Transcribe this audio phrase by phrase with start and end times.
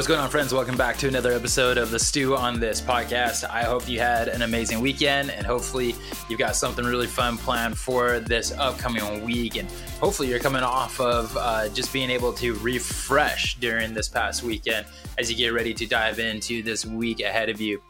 [0.00, 0.54] What's going on, friends?
[0.54, 3.46] Welcome back to another episode of the Stew on This podcast.
[3.46, 5.94] I hope you had an amazing weekend and hopefully
[6.26, 9.56] you've got something really fun planned for this upcoming week.
[9.56, 9.68] And
[10.00, 14.86] hopefully you're coming off of uh, just being able to refresh during this past weekend
[15.18, 17.82] as you get ready to dive into this week ahead of you.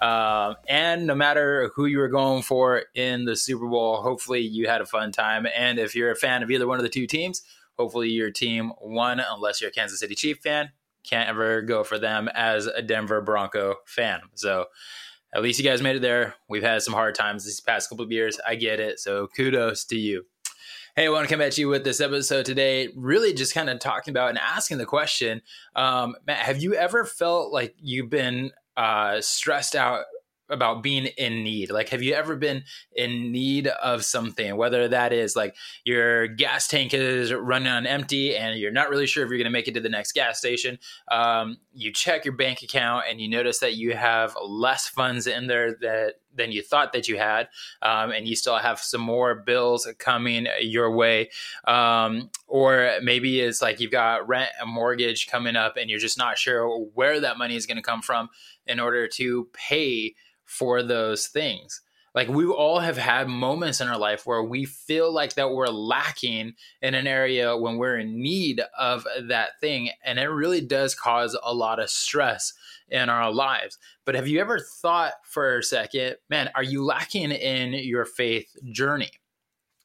[0.00, 4.68] Uh, and no matter who you were going for in the Super Bowl, hopefully you
[4.68, 5.48] had a fun time.
[5.52, 7.42] And if you're a fan of either one of the two teams,
[7.76, 10.70] hopefully your team won, unless you're a Kansas City Chief fan
[11.08, 14.20] can't ever go for them as a Denver Bronco fan.
[14.34, 14.66] So
[15.34, 16.34] at least you guys made it there.
[16.48, 18.38] We've had some hard times these past couple of years.
[18.46, 18.98] I get it.
[18.98, 20.24] So kudos to you.
[20.94, 23.78] Hey, I want to come at you with this episode today, really just kind of
[23.78, 25.42] talking about and asking the question
[25.74, 30.04] um, Matt, have you ever felt like you've been uh, stressed out
[30.48, 31.70] about being in need.
[31.70, 32.64] Like, have you ever been
[32.94, 34.56] in need of something?
[34.56, 39.06] Whether that is like your gas tank is running on empty and you're not really
[39.06, 40.78] sure if you're going to make it to the next gas station.
[41.10, 45.46] Um, you check your bank account and you notice that you have less funds in
[45.46, 47.48] there that than you thought that you had,
[47.82, 51.30] um, and you still have some more bills coming your way.
[51.66, 56.18] Um, or maybe it's like you've got rent and mortgage coming up, and you're just
[56.18, 58.28] not sure where that money is going to come from
[58.66, 61.80] in order to pay for those things.
[62.16, 65.68] Like we all have had moments in our life where we feel like that we're
[65.68, 69.90] lacking in an area when we're in need of that thing.
[70.02, 72.54] And it really does cause a lot of stress
[72.88, 73.76] in our lives.
[74.06, 78.56] But have you ever thought for a second, man, are you lacking in your faith
[78.72, 79.10] journey?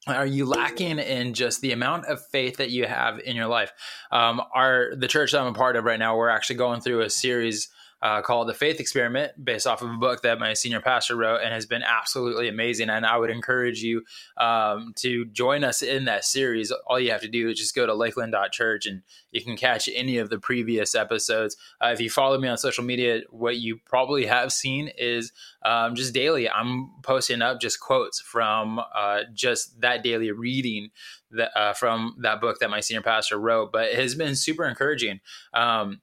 [0.07, 3.71] are you lacking in just the amount of faith that you have in your life
[4.11, 7.01] um, our the church that i'm a part of right now we're actually going through
[7.01, 7.69] a series
[8.01, 11.41] uh, called The Faith Experiment, based off of a book that my senior pastor wrote
[11.43, 12.89] and has been absolutely amazing.
[12.89, 14.03] And I would encourage you
[14.37, 16.71] um, to join us in that series.
[16.87, 20.17] All you have to do is just go to lakeland.church and you can catch any
[20.17, 21.55] of the previous episodes.
[21.79, 25.31] Uh, if you follow me on social media, what you probably have seen is
[25.63, 30.89] um, just daily, I'm posting up just quotes from uh, just that daily reading
[31.31, 33.71] that, uh, from that book that my senior pastor wrote.
[33.71, 35.19] But it has been super encouraging.
[35.53, 36.01] Um,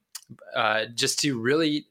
[0.55, 1.87] uh, just to really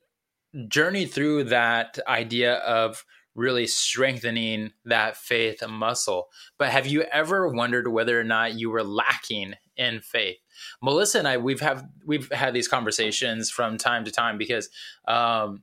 [0.67, 3.05] journey through that idea of
[3.35, 6.29] really strengthening that faith muscle.
[6.59, 10.39] But have you ever wondered whether or not you were lacking in faith?
[10.83, 14.69] Melissa and I, we've have we've had these conversations from time to time because
[15.07, 15.63] um,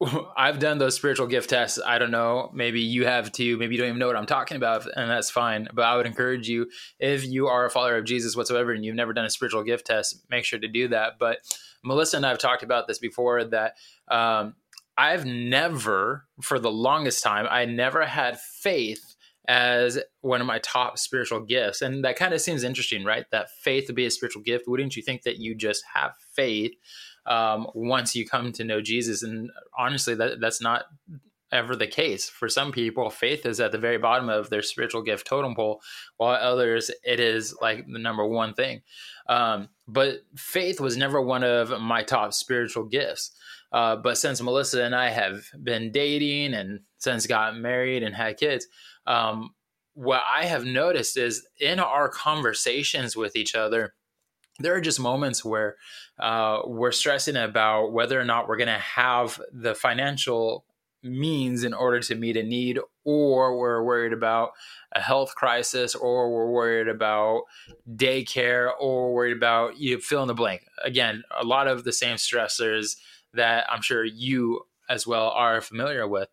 [0.36, 1.78] I've done those spiritual gift tests.
[1.84, 2.50] I don't know.
[2.54, 3.58] Maybe you have too.
[3.58, 5.68] Maybe you don't even know what I'm talking about, and that's fine.
[5.74, 8.96] But I would encourage you, if you are a follower of Jesus whatsoever and you've
[8.96, 11.14] never done a spiritual gift test, make sure to do that.
[11.18, 11.38] But
[11.82, 13.74] Melissa and I have talked about this before that
[14.08, 14.54] um,
[14.96, 19.16] I've never, for the longest time, I never had faith
[19.48, 21.82] as one of my top spiritual gifts.
[21.82, 23.24] And that kind of seems interesting, right?
[23.32, 24.68] That faith to be a spiritual gift.
[24.68, 26.72] Wouldn't you think that you just have faith
[27.26, 29.22] um, once you come to know Jesus?
[29.22, 30.84] And honestly, that, that's not
[31.52, 32.28] ever the case.
[32.28, 35.80] For some people, faith is at the very bottom of their spiritual gift totem pole,
[36.16, 38.82] while others, it is like the number one thing.
[39.28, 43.32] Um, but faith was never one of my top spiritual gifts.
[43.72, 48.36] Uh, but since Melissa and I have been dating and since got married and had
[48.36, 48.66] kids,
[49.06, 49.50] um,
[49.94, 53.94] what I have noticed is in our conversations with each other,
[54.58, 55.76] there are just moments where
[56.18, 60.64] uh, we're stressing about whether or not we're going to have the financial
[61.02, 64.50] means in order to meet a need, or we're worried about
[64.92, 67.42] a health crisis, or we're worried about
[67.94, 70.62] daycare, or worried about you fill in the blank.
[70.84, 72.96] Again, a lot of the same stressors
[73.34, 76.28] that I'm sure you as well are familiar with.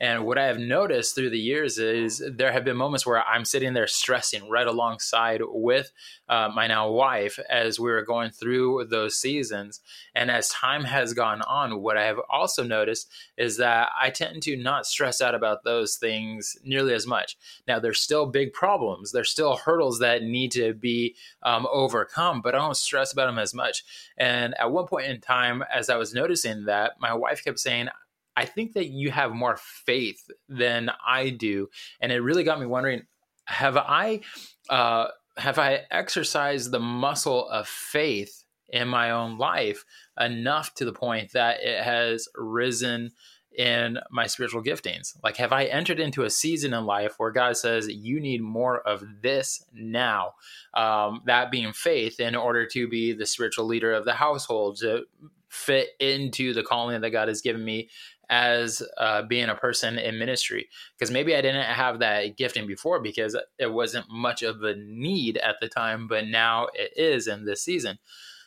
[0.00, 3.44] And what I have noticed through the years is there have been moments where I'm
[3.44, 5.92] sitting there stressing right alongside with
[6.26, 9.80] uh, my now wife as we were going through those seasons.
[10.14, 14.42] And as time has gone on, what I have also noticed is that I tend
[14.44, 17.36] to not stress out about those things nearly as much.
[17.68, 22.54] Now, there's still big problems, there's still hurdles that need to be um, overcome, but
[22.54, 23.84] I don't stress about them as much.
[24.16, 27.88] And at one point in time, as I was noticing that, my wife kept saying,
[28.36, 31.68] I think that you have more faith than I do,
[32.00, 33.02] and it really got me wondering:
[33.44, 34.20] Have I,
[34.68, 39.84] uh, have I exercised the muscle of faith in my own life
[40.18, 43.12] enough to the point that it has risen?
[43.56, 45.16] in my spiritual giftings?
[45.22, 48.80] Like, have I entered into a season in life where God says, you need more
[48.80, 50.34] of this now?
[50.74, 55.04] Um, that being faith in order to be the spiritual leader of the household, to
[55.48, 57.90] fit into the calling that God has given me
[58.30, 63.00] as uh, being a person in ministry because maybe I didn't have that gifting before
[63.00, 67.44] because it wasn't much of a need at the time, but now it is in
[67.44, 67.98] this season.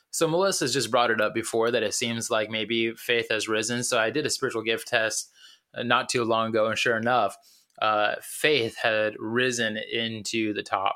[0.10, 3.84] So Melissa's just brought it up before that it seems like maybe faith has risen.
[3.84, 5.30] So I did a spiritual gift test
[5.76, 7.36] uh, not too long ago, and sure enough,
[7.82, 10.96] uh, faith had risen into the top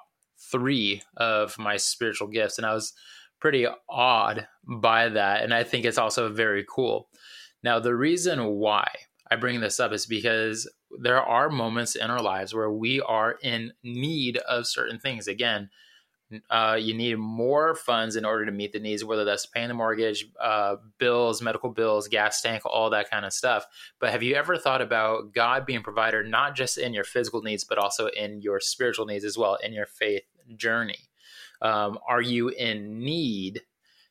[0.51, 2.93] three of my spiritual gifts, and I was
[3.39, 5.43] pretty awed by that.
[5.43, 7.09] And I think it's also very cool.
[7.63, 8.88] Now, the reason why
[9.30, 10.69] I bring this up is because
[11.00, 15.27] there are moments in our lives where we are in need of certain things.
[15.27, 15.69] Again,
[16.50, 19.74] uh, you need more funds in order to meet the needs, whether that's paying the
[19.74, 23.65] mortgage, uh, bills, medical bills, gas tank, all that kind of stuff.
[24.00, 27.63] But have you ever thought about God being provider, not just in your physical needs,
[27.63, 30.24] but also in your spiritual needs as well, in your faith
[30.57, 31.09] journey?
[31.62, 33.62] Um, are you in need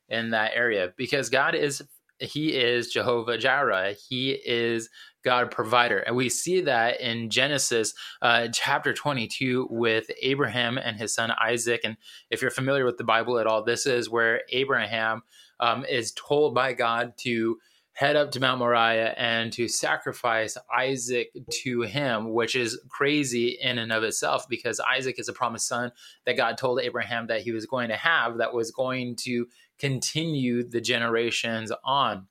[0.09, 0.95] in that area?
[0.97, 1.83] Because God is
[2.21, 3.95] he is Jehovah Jireh.
[4.09, 4.89] He is
[5.25, 5.99] God provider.
[5.99, 11.81] And we see that in Genesis uh, chapter 22 with Abraham and his son Isaac.
[11.85, 11.97] And
[12.31, 15.23] if you're familiar with the Bible at all, this is where Abraham
[15.59, 17.59] um, is told by God to
[17.97, 21.31] head up to Mount Moriah and to sacrifice Isaac
[21.63, 25.93] to him, which is crazy in and of itself because Isaac is a promised son
[26.27, 29.47] that God told Abraham that he was going to have that was going to
[29.79, 32.27] continue the generations on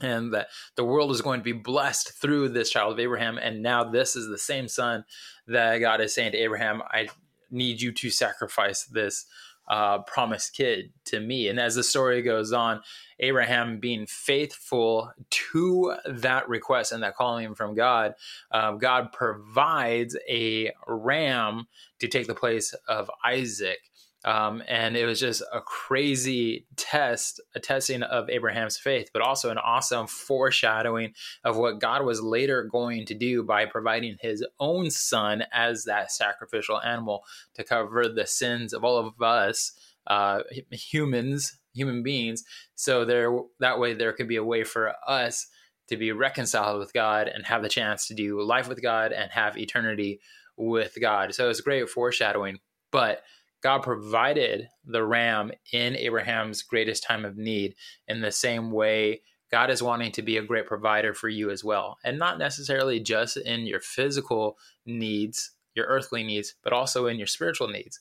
[0.00, 3.38] and that the world is going to be blessed through this child of Abraham.
[3.38, 5.04] And now this is the same son
[5.46, 7.08] that God is saying to Abraham, I
[7.50, 9.26] need you to sacrifice this
[9.68, 11.48] uh, promised kid to me.
[11.48, 12.80] And as the story goes on,
[13.20, 18.14] Abraham being faithful to that request and that calling from God,
[18.50, 21.66] um, God provides a ram
[22.00, 23.78] to take the place of Isaac.
[24.24, 29.50] Um, and it was just a crazy test, a testing of Abraham's faith, but also
[29.50, 34.90] an awesome foreshadowing of what God was later going to do by providing his own
[34.90, 37.24] son as that sacrificial animal
[37.54, 39.72] to cover the sins of all of us,
[40.06, 40.40] uh,
[40.70, 42.44] humans, human beings.
[42.74, 45.46] So there, that way, there could be a way for us
[45.88, 49.30] to be reconciled with God and have the chance to do life with God and
[49.32, 50.20] have eternity
[50.56, 51.34] with God.
[51.34, 52.58] So it's great foreshadowing,
[52.92, 53.22] but
[53.62, 57.74] God provided the ram in Abraham's greatest time of need
[58.08, 59.20] in the same way
[59.50, 61.98] God is wanting to be a great provider for you as well.
[62.04, 67.26] And not necessarily just in your physical needs, your earthly needs, but also in your
[67.26, 68.00] spiritual needs.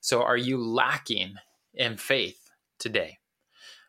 [0.00, 1.36] So, are you lacking
[1.74, 3.18] in faith today?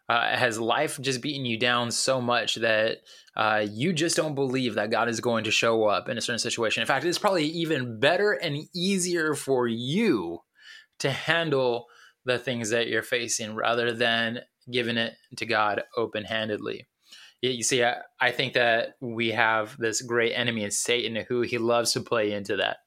[0.10, 3.00] Uh, has life just beaten you down so much that
[3.36, 6.40] uh, you just don't believe that God is going to show up in a certain
[6.40, 6.82] situation?
[6.82, 10.42] In fact, it's probably even better and easier for you
[11.00, 11.86] to handle
[12.26, 14.40] the things that you're facing rather than
[14.72, 16.88] giving it to God open handedly.
[17.42, 21.58] You see, I, I think that we have this great enemy in Satan who he
[21.58, 22.78] loves to play into that.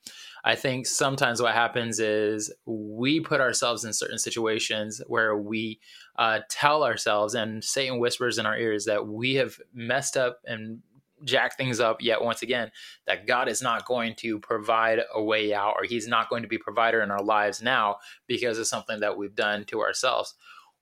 [0.47, 5.81] I think sometimes what happens is we put ourselves in certain situations where we
[6.17, 10.83] uh, tell ourselves, and Satan whispers in our ears that we have messed up and
[11.25, 12.71] jack things up yet once again
[13.07, 16.49] that God is not going to provide a way out or he's not going to
[16.49, 17.97] be provider in our lives now
[18.27, 20.35] because of something that we've done to ourselves.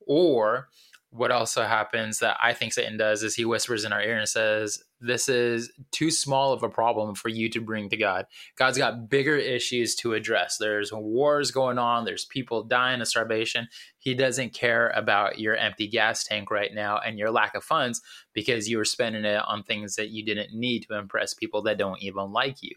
[0.07, 0.69] Or
[1.15, 4.29] what also happens that I think Satan does is he whispers in our ear and
[4.29, 8.27] says, This is too small of a problem for you to bring to God.
[8.59, 10.57] God's got bigger issues to address.
[10.59, 13.69] There's wars going on, there's people dying of starvation.
[13.99, 18.03] He doesn't care about your empty gas tank right now and your lack of funds
[18.33, 21.79] because you were spending it on things that you didn't need to impress people that
[21.79, 22.75] don't even like you.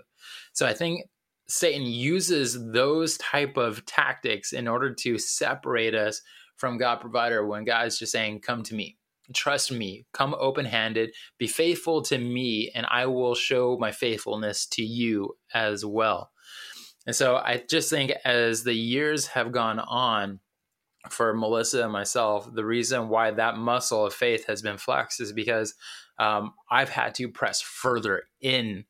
[0.53, 1.05] So I think
[1.47, 6.21] Satan uses those type of tactics in order to separate us
[6.57, 8.97] from God provider when God is just saying, Come to me,
[9.33, 14.65] trust me, come open handed, be faithful to me, and I will show my faithfulness
[14.67, 16.31] to you as well.
[17.05, 20.39] And so I just think as the years have gone on,
[21.09, 25.31] for Melissa and myself, the reason why that muscle of faith has been flexed is
[25.31, 25.73] because
[26.19, 28.85] um, I've had to press further in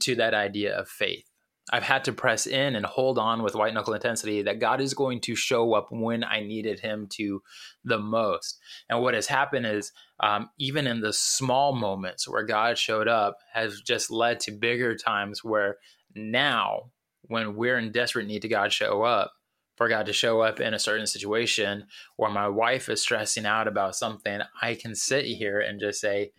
[0.00, 1.27] to that idea of faith.
[1.70, 4.94] I've had to press in and hold on with white knuckle intensity that God is
[4.94, 7.42] going to show up when I needed Him to
[7.84, 8.58] the most.
[8.88, 13.38] And what has happened is, um, even in the small moments where God showed up,
[13.52, 15.76] has just led to bigger times where
[16.14, 16.90] now,
[17.22, 19.32] when we're in desperate need to God show up,
[19.76, 23.68] for God to show up in a certain situation, or my wife is stressing out
[23.68, 26.32] about something, I can sit here and just say,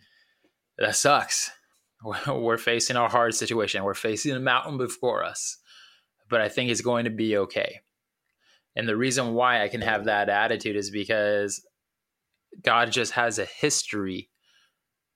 [0.76, 1.50] that sucks
[2.26, 3.84] we're facing a hard situation.
[3.84, 5.58] We're facing a mountain before us,
[6.28, 7.80] but I think it's going to be okay.
[8.76, 11.66] And the reason why I can have that attitude is because
[12.62, 14.30] God just has a history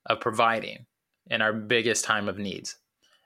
[0.06, 0.86] of providing
[1.28, 2.76] in our biggest time of needs.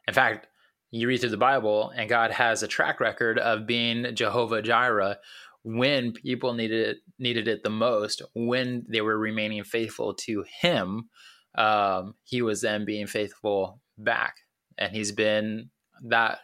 [0.06, 0.46] In fact,
[0.90, 5.18] you read through the Bible, and God has a track record of being Jehovah Jireh
[5.64, 11.10] when people needed it, needed it the most, when they were remaining faithful to Him,
[11.58, 14.36] um, He was then being faithful back,
[14.78, 15.70] and He's been
[16.04, 16.38] that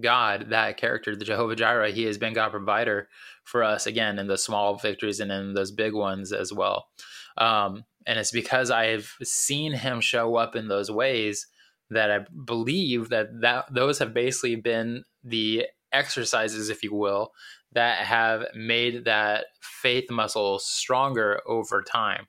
[0.00, 1.92] God, that character, the Jehovah Jireh.
[1.92, 3.08] He has been God provider
[3.44, 6.88] for us again in the small victories and in those big ones as well.
[7.36, 11.46] Um, and it's because I've seen Him show up in those ways
[11.90, 17.32] that I believe that that those have basically been the exercises, if you will,
[17.72, 22.26] that have made that faith muscle stronger over time.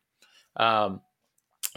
[0.57, 1.01] Um,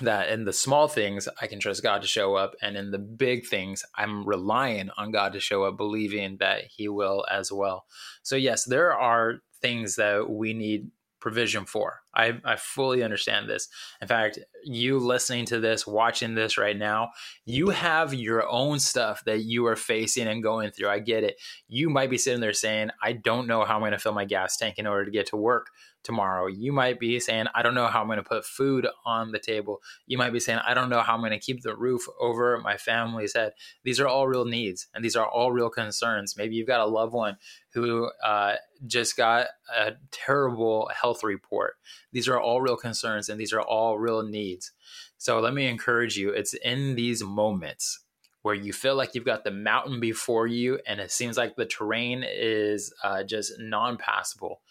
[0.03, 2.99] that in the small things, I can trust God to show up, and in the
[2.99, 7.87] big things, I'm relying on God to show up, believing that He will as well.
[8.23, 12.01] So, yes, there are things that we need provision for.
[12.17, 13.69] I, I fully understand this.
[14.01, 17.11] In fact, you listening to this, watching this right now,
[17.45, 20.89] you have your own stuff that you are facing and going through.
[20.89, 21.37] I get it.
[21.69, 24.25] You might be sitting there saying, I don't know how I'm going to fill my
[24.25, 25.69] gas tank in order to get to work
[26.07, 26.47] tomorrow.
[26.47, 29.41] You might be saying, I don't know how I'm going to put food on the
[29.41, 29.81] table.
[30.07, 32.59] You might be saying, I don't know how I'm going to keep the roof over
[32.59, 33.53] my family's head.
[33.83, 36.37] These are all real needs and these are all real concerns.
[36.37, 37.37] Maybe you've got a loved one
[37.75, 38.55] who uh,
[38.87, 41.75] just got a terrible health report.
[42.17, 44.73] These are all real concerns and these are all real needs.
[45.19, 48.07] So let me encourage you it's in these moments
[48.41, 51.67] where you feel like you've got the mountain before you and it seems like the
[51.67, 54.63] terrain is uh, just non passable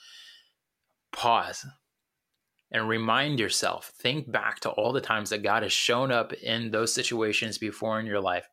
[1.11, 1.67] pause
[2.71, 6.71] and remind yourself, think back to all the times that God has shown up in
[6.71, 8.49] those situations before in your life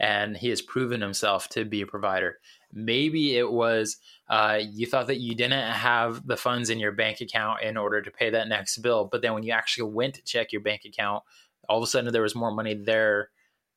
[0.00, 2.40] and he has proven himself to be a provider.
[2.72, 3.98] Maybe it was
[4.28, 8.00] uh, you thought that you didn't have the funds in your bank account in order
[8.00, 10.82] to pay that next bill, but then when you actually went to check your bank
[10.84, 11.22] account,
[11.68, 13.30] all of a sudden there was more money there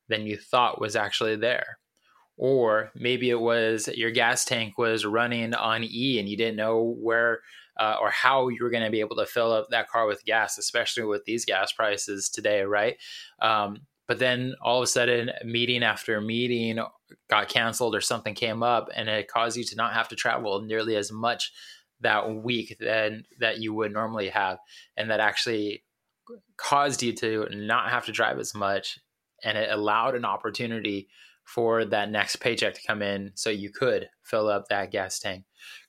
[0.08, 1.78] than you thought was actually there.
[2.38, 6.96] Or maybe it was your gas tank was running on E and you didn't know
[7.00, 7.40] where
[7.78, 10.24] uh, or how you were going to be able to fill up that car with
[10.24, 12.96] gas, especially with these gas prices today, right?
[13.40, 16.78] Um, but then all of a sudden, meeting after meeting
[17.28, 20.62] got canceled or something came up, and it caused you to not have to travel
[20.62, 21.52] nearly as much
[22.00, 24.58] that week than that you would normally have,
[24.96, 25.82] and that actually
[26.56, 28.98] caused you to not have to drive as much,
[29.42, 31.08] and it allowed an opportunity
[31.44, 35.44] for that next paycheck to come in so you could fill up that gas tank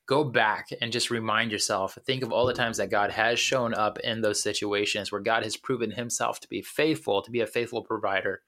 [0.07, 3.73] go back and just remind yourself think of all the times that god has shown
[3.73, 7.47] up in those situations where god has proven himself to be faithful to be a
[7.47, 8.41] faithful provider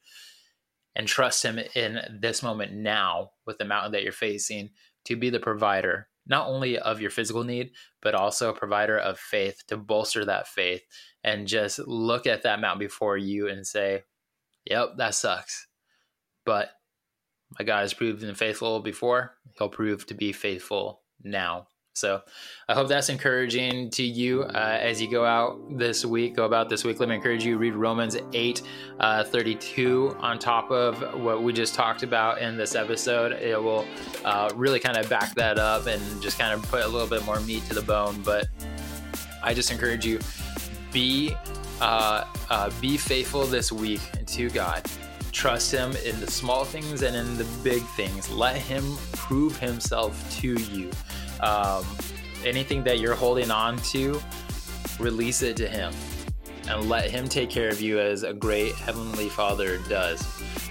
[0.96, 4.70] and trust him in this moment now with the mountain that you're facing
[5.06, 9.20] to be the provider not only of your physical need but also a provider of
[9.20, 10.82] faith to bolster that faith
[11.24, 14.04] and just look at that mountain before you and say
[14.66, 15.68] yep that sucks.
[16.46, 16.70] But
[17.58, 19.34] my god has proven faithful before.
[19.58, 21.68] He'll prove to be faithful now.
[22.00, 22.22] So
[22.70, 26.70] I hope that's encouraging to you uh, as you go out this week, go about
[26.70, 27.00] this week.
[27.00, 28.62] Let me encourage you read Romans 8
[29.00, 33.34] uh, 32 on top of what we just talked about in this episode.
[33.34, 33.86] It will
[34.24, 37.26] uh, really kind of back that up and just kind of put a little bit
[37.26, 38.22] more meat to the bone.
[38.24, 38.48] But
[39.44, 40.20] I just encourage you
[40.94, 41.36] be
[41.82, 44.86] uh, uh, be faithful this week to God.
[45.40, 48.30] Trust Him in the small things and in the big things.
[48.30, 50.92] Let Him prove Himself to you.
[51.40, 51.86] Um,
[52.44, 54.22] anything that you're holding on to,
[55.00, 55.94] release it to Him
[56.68, 60.20] and let Him take care of you as a great Heavenly Father does.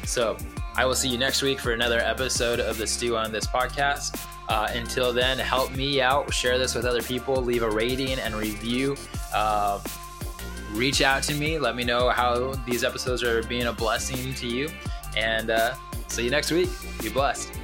[0.05, 0.37] So,
[0.77, 4.23] I will see you next week for another episode of the Stew on This podcast.
[4.51, 8.35] Uh, until then, help me out, share this with other people, leave a rating and
[8.35, 8.99] review.
[9.33, 9.81] Uh,
[10.71, 11.59] reach out to me.
[11.59, 14.69] Let me know how these episodes are being a blessing to you.
[15.17, 15.75] And uh,
[16.09, 16.69] see you next week.
[17.03, 17.58] Be blessed.